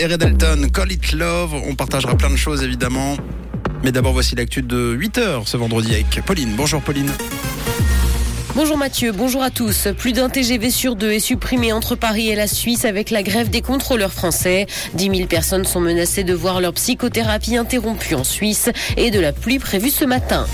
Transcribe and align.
Ered 0.00 0.20
Delton, 0.20 0.68
Call 0.72 0.92
It 0.92 1.10
Love. 1.10 1.54
On 1.54 1.74
partagera 1.74 2.16
plein 2.16 2.30
de 2.30 2.36
choses 2.36 2.62
évidemment. 2.62 3.16
Mais 3.82 3.90
d'abord, 3.90 4.12
voici 4.12 4.36
l'actu 4.36 4.62
de 4.62 4.96
8h 4.96 5.44
ce 5.44 5.56
vendredi 5.56 5.92
avec 5.92 6.24
Pauline. 6.24 6.54
Bonjour 6.56 6.80
Pauline. 6.80 7.10
Bonjour 8.54 8.76
Mathieu, 8.76 9.10
bonjour 9.10 9.42
à 9.42 9.50
tous. 9.50 9.88
Plus 9.98 10.12
d'un 10.12 10.28
TGV 10.28 10.70
sur 10.70 10.94
deux 10.94 11.10
est 11.10 11.18
supprimé 11.18 11.72
entre 11.72 11.96
Paris 11.96 12.28
et 12.28 12.36
la 12.36 12.46
Suisse 12.46 12.84
avec 12.84 13.10
la 13.10 13.24
grève 13.24 13.50
des 13.50 13.60
contrôleurs 13.60 14.12
français. 14.12 14.68
10 14.94 15.16
000 15.16 15.26
personnes 15.26 15.64
sont 15.64 15.80
menacées 15.80 16.22
de 16.22 16.32
voir 16.32 16.60
leur 16.60 16.74
psychothérapie 16.74 17.56
interrompue 17.56 18.14
en 18.14 18.22
Suisse 18.22 18.70
et 18.96 19.10
de 19.10 19.18
la 19.18 19.32
pluie 19.32 19.58
prévue 19.58 19.90
ce 19.90 20.04
matin. 20.04 20.46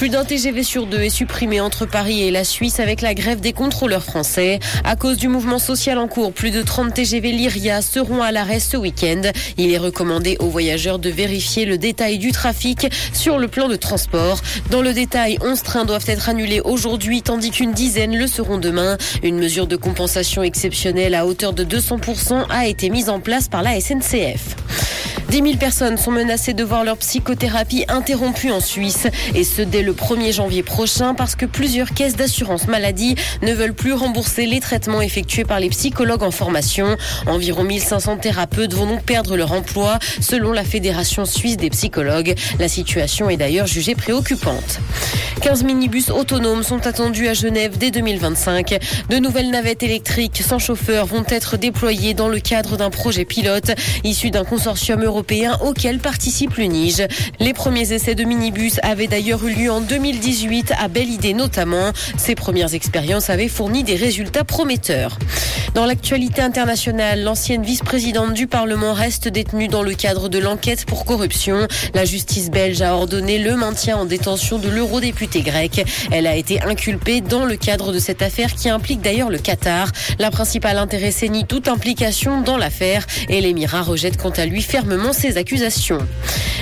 Plus 0.00 0.08
d'un 0.08 0.24
TGV 0.24 0.62
sur 0.62 0.86
deux 0.86 1.02
est 1.02 1.10
supprimé 1.10 1.60
entre 1.60 1.84
Paris 1.84 2.22
et 2.22 2.30
la 2.30 2.42
Suisse 2.42 2.80
avec 2.80 3.02
la 3.02 3.12
grève 3.12 3.40
des 3.40 3.52
contrôleurs 3.52 4.02
français. 4.02 4.58
À 4.82 4.96
cause 4.96 5.18
du 5.18 5.28
mouvement 5.28 5.58
social 5.58 5.98
en 5.98 6.08
cours, 6.08 6.32
plus 6.32 6.50
de 6.50 6.62
30 6.62 6.94
TGV 6.94 7.32
Lyria 7.32 7.82
seront 7.82 8.22
à 8.22 8.32
l'arrêt 8.32 8.60
ce 8.60 8.78
week-end. 8.78 9.20
Il 9.58 9.70
est 9.70 9.76
recommandé 9.76 10.38
aux 10.40 10.48
voyageurs 10.48 11.00
de 11.00 11.10
vérifier 11.10 11.66
le 11.66 11.76
détail 11.76 12.16
du 12.16 12.32
trafic 12.32 12.90
sur 13.12 13.38
le 13.38 13.46
plan 13.46 13.68
de 13.68 13.76
transport. 13.76 14.40
Dans 14.70 14.80
le 14.80 14.94
détail, 14.94 15.36
11 15.42 15.62
trains 15.62 15.84
doivent 15.84 16.08
être 16.08 16.30
annulés 16.30 16.62
aujourd'hui, 16.62 17.20
tandis 17.20 17.50
qu'une 17.50 17.72
dizaine 17.72 18.16
le 18.16 18.26
seront 18.26 18.56
demain. 18.56 18.96
Une 19.22 19.36
mesure 19.36 19.66
de 19.66 19.76
compensation 19.76 20.42
exceptionnelle 20.42 21.14
à 21.14 21.26
hauteur 21.26 21.52
de 21.52 21.62
200% 21.62 22.46
a 22.48 22.66
été 22.66 22.88
mise 22.88 23.10
en 23.10 23.20
place 23.20 23.48
par 23.48 23.62
la 23.62 23.78
SNCF. 23.78 24.56
10 25.30 25.42
000 25.42 25.56
personnes 25.58 25.96
sont 25.96 26.10
menacées 26.10 26.54
de 26.54 26.64
voir 26.64 26.82
leur 26.82 26.96
psychothérapie 26.96 27.84
interrompue 27.86 28.50
en 28.50 28.58
Suisse 28.58 29.06
et 29.32 29.44
ce 29.44 29.62
dès 29.62 29.82
le 29.82 29.92
1er 29.92 30.32
janvier 30.32 30.64
prochain 30.64 31.14
parce 31.14 31.36
que 31.36 31.46
plusieurs 31.46 31.94
caisses 31.94 32.16
d'assurance 32.16 32.66
maladie 32.66 33.14
ne 33.42 33.52
veulent 33.54 33.74
plus 33.74 33.92
rembourser 33.92 34.46
les 34.46 34.58
traitements 34.58 35.00
effectués 35.00 35.44
par 35.44 35.60
les 35.60 35.68
psychologues 35.68 36.24
en 36.24 36.32
formation. 36.32 36.96
Environ 37.28 37.62
1500 37.62 38.16
thérapeutes 38.16 38.74
vont 38.74 38.86
donc 38.86 39.04
perdre 39.04 39.36
leur 39.36 39.52
emploi 39.52 40.00
selon 40.20 40.50
la 40.50 40.64
Fédération 40.64 41.24
suisse 41.24 41.56
des 41.56 41.70
psychologues. 41.70 42.34
La 42.58 42.66
situation 42.66 43.30
est 43.30 43.36
d'ailleurs 43.36 43.68
jugée 43.68 43.94
préoccupante. 43.94 44.80
15 45.42 45.62
minibus 45.62 46.10
autonomes 46.10 46.64
sont 46.64 46.88
attendus 46.88 47.28
à 47.28 47.34
Genève 47.34 47.78
dès 47.78 47.92
2025. 47.92 48.78
De 49.08 49.16
nouvelles 49.18 49.50
navettes 49.50 49.84
électriques 49.84 50.42
sans 50.44 50.58
chauffeur 50.58 51.06
vont 51.06 51.24
être 51.28 51.56
déployées 51.56 52.14
dans 52.14 52.28
le 52.28 52.40
cadre 52.40 52.76
d'un 52.76 52.90
projet 52.90 53.24
pilote 53.24 53.70
issu 54.02 54.30
d'un 54.30 54.44
consortium 54.44 55.02
européen 55.04 55.19
auquel 55.62 55.98
participe 55.98 56.54
l'UNIGE. 56.54 57.06
Les 57.38 57.52
premiers 57.52 57.92
essais 57.92 58.14
de 58.14 58.24
minibus 58.24 58.78
avaient 58.82 59.06
d'ailleurs 59.06 59.44
eu 59.46 59.52
lieu 59.52 59.70
en 59.70 59.80
2018 59.80 60.72
à 60.78 60.88
Belle 60.88 61.10
Idée 61.10 61.34
notamment. 61.34 61.92
Ces 62.16 62.34
premières 62.34 62.74
expériences 62.74 63.30
avaient 63.30 63.48
fourni 63.48 63.84
des 63.84 63.96
résultats 63.96 64.44
prometteurs. 64.44 65.18
Dans 65.74 65.86
l'actualité 65.86 66.42
internationale, 66.42 67.22
l'ancienne 67.22 67.62
vice-présidente 67.62 68.34
du 68.34 68.46
Parlement 68.46 68.92
reste 68.92 69.28
détenue 69.28 69.68
dans 69.68 69.82
le 69.82 69.94
cadre 69.94 70.28
de 70.28 70.38
l'enquête 70.38 70.84
pour 70.84 71.04
corruption. 71.04 71.68
La 71.94 72.04
justice 72.04 72.50
belge 72.50 72.82
a 72.82 72.94
ordonné 72.94 73.38
le 73.38 73.54
maintien 73.56 73.96
en 73.96 74.04
détention 74.04 74.58
de 74.58 74.68
l'eurodéputée 74.68 75.42
grec. 75.42 75.84
Elle 76.10 76.26
a 76.26 76.34
été 76.34 76.60
inculpée 76.62 77.20
dans 77.20 77.44
le 77.44 77.56
cadre 77.56 77.92
de 77.92 77.98
cette 77.98 78.22
affaire 78.22 78.54
qui 78.54 78.68
implique 78.68 79.00
d'ailleurs 79.00 79.30
le 79.30 79.38
Qatar. 79.38 79.92
La 80.18 80.30
principale 80.30 80.78
intéressée 80.78 81.28
nie 81.28 81.44
toute 81.44 81.68
implication 81.68 82.40
dans 82.40 82.56
l'affaire 82.56 83.06
et 83.28 83.40
l'Émirat 83.40 83.82
rejette 83.82 84.16
quant 84.16 84.30
à 84.30 84.46
lui 84.46 84.62
fermement 84.62 85.09
ces 85.12 85.36
accusations. 85.36 85.98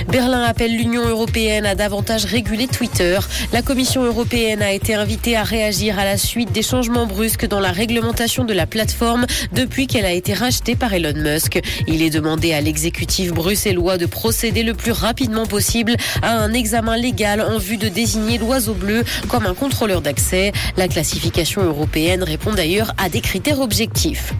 Berlin 0.07 0.43
appelle 0.43 0.75
l'Union 0.75 1.07
européenne 1.07 1.65
à 1.65 1.75
davantage 1.75 2.25
réguler 2.25 2.67
Twitter. 2.67 3.19
La 3.53 3.61
Commission 3.61 4.03
européenne 4.03 4.61
a 4.61 4.71
été 4.71 4.95
invitée 4.95 5.35
à 5.35 5.43
réagir 5.43 5.99
à 5.99 6.05
la 6.05 6.17
suite 6.17 6.51
des 6.51 6.63
changements 6.63 7.05
brusques 7.05 7.47
dans 7.47 7.59
la 7.59 7.71
réglementation 7.71 8.45
de 8.45 8.53
la 8.53 8.65
plateforme 8.65 9.25
depuis 9.53 9.87
qu'elle 9.87 10.05
a 10.05 10.11
été 10.11 10.33
rachetée 10.33 10.75
par 10.75 10.93
Elon 10.93 11.13
Musk. 11.15 11.59
Il 11.87 12.01
est 12.01 12.09
demandé 12.09 12.53
à 12.53 12.61
l'exécutif 12.61 13.33
bruxellois 13.33 13.97
de 13.97 14.05
procéder 14.05 14.63
le 14.63 14.73
plus 14.73 14.91
rapidement 14.91 15.45
possible 15.45 15.95
à 16.21 16.31
un 16.31 16.53
examen 16.53 16.97
légal 16.97 17.41
en 17.41 17.57
vue 17.57 17.77
de 17.77 17.87
désigner 17.87 18.37
l'oiseau 18.37 18.73
bleu 18.73 19.03
comme 19.27 19.45
un 19.45 19.53
contrôleur 19.53 20.01
d'accès. 20.01 20.51
La 20.77 20.87
classification 20.87 21.61
européenne 21.63 22.23
répond 22.23 22.53
d'ailleurs 22.53 22.93
à 22.97 23.09
des 23.09 23.21
critères 23.21 23.59
objectifs. 23.59 24.33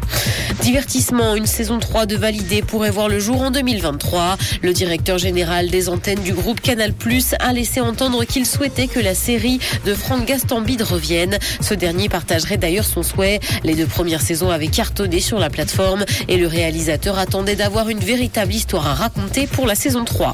Divertissement, 0.61 1.35
une 1.35 1.45
saison 1.45 1.79
3 1.79 2.05
de 2.05 2.15
validé 2.15 2.61
pourrait 2.61 2.89
voir 2.89 3.07
le 3.07 3.19
jour 3.19 3.41
en 3.41 3.51
2023. 3.99 4.37
Le 4.63 4.73
directeur 4.73 5.17
général 5.17 5.69
des 5.69 5.89
antennes 5.89 6.21
du 6.21 6.33
groupe 6.33 6.61
Canal 6.61 6.93
Plus 6.93 7.35
a 7.39 7.53
laissé 7.53 7.81
entendre 7.81 8.23
qu'il 8.25 8.45
souhaitait 8.45 8.87
que 8.87 8.99
la 8.99 9.15
série 9.15 9.59
de 9.85 9.93
Franck 9.93 10.25
Gastambide 10.25 10.81
revienne. 10.81 11.37
Ce 11.61 11.73
dernier 11.73 12.09
partagerait 12.09 12.57
d'ailleurs 12.57 12.85
son 12.85 13.03
souhait. 13.03 13.39
Les 13.63 13.75
deux 13.75 13.85
premières 13.85 14.21
saisons 14.21 14.49
avaient 14.49 14.67
cartonné 14.67 15.19
sur 15.19 15.39
la 15.39 15.49
plateforme 15.49 16.05
et 16.27 16.37
le 16.37 16.47
réalisateur 16.47 17.19
attendait 17.19 17.55
d'avoir 17.55 17.89
une 17.89 17.99
véritable 17.99 18.53
histoire 18.53 18.87
à 18.87 18.93
raconter 18.93 19.47
pour 19.47 19.67
la 19.67 19.75
saison 19.75 20.05
3. 20.05 20.33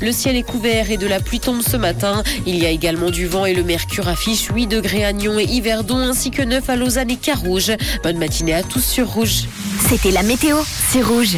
Le 0.00 0.12
ciel 0.12 0.36
est 0.36 0.42
couvert 0.42 0.90
et 0.90 0.96
de 0.96 1.06
la 1.06 1.20
pluie 1.20 1.40
tombe 1.40 1.60
ce 1.60 1.76
matin. 1.76 2.22
Il 2.46 2.56
y 2.56 2.66
a 2.66 2.70
également 2.70 3.10
du 3.10 3.26
vent 3.26 3.46
et 3.46 3.54
le 3.54 3.64
mercure 3.64 4.08
affiche 4.08 4.48
8 4.54 4.66
degrés 4.66 5.04
à 5.04 5.12
Nyon 5.12 5.38
et 5.38 5.44
Yverdon 5.44 5.98
ainsi 5.98 6.30
que 6.30 6.42
9 6.42 6.70
à 6.70 6.76
Lausanne 6.76 7.10
et 7.10 7.16
Carouge. 7.16 7.72
Bonne 8.02 8.18
matinée 8.18 8.54
à 8.54 8.62
tous 8.62 8.84
sur 8.84 9.08
Rouge. 9.08 9.44
C'était 9.88 10.12
la 10.12 10.22
météo, 10.22 10.56
c'est 10.90 11.02
Rouge. 11.02 11.36